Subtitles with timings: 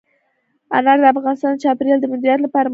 [0.77, 2.69] انار د افغانستان د چاپیریال د مدیریت لپاره مهم دي.